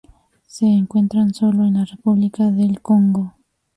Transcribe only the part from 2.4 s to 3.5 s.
del Congo.